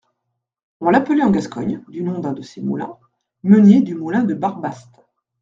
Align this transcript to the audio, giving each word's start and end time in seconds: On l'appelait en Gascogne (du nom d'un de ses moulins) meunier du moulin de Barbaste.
On 0.79 0.89
l'appelait 0.89 1.21
en 1.21 1.29
Gascogne 1.29 1.83
(du 1.87 2.01
nom 2.01 2.17
d'un 2.17 2.33
de 2.33 2.41
ses 2.41 2.59
moulins) 2.59 2.97
meunier 3.43 3.81
du 3.83 3.93
moulin 3.93 4.23
de 4.23 4.33
Barbaste. 4.33 4.97